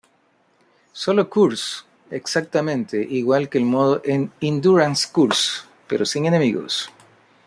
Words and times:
Solo 0.93 1.29
Course: 1.29 1.83
exactamente 2.09 3.03
igual 3.07 3.49
que 3.49 3.59
el 3.59 3.65
modo 3.65 4.01
"Endurance 4.03 5.07
Course", 5.11 5.61
pero 5.87 6.07
sin 6.07 6.25
enemigos. 6.25 6.89